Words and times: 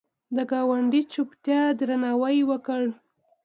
د 0.35 0.37
ګاونډي 0.51 1.01
چوپتیا 1.13 1.61
درناوی 1.79 2.39
وکړه 2.49 2.89